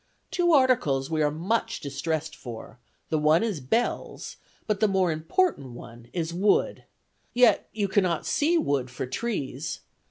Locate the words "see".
8.25-8.57